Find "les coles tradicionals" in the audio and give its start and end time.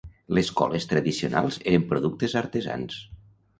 0.37-1.61